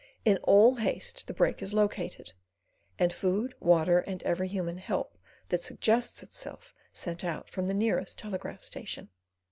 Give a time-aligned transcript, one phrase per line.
[0.25, 2.33] In all haste the break is located,
[2.97, 5.15] and food, water, and every human help
[5.49, 9.09] that suggests itself sent out from the nearest telegraph station.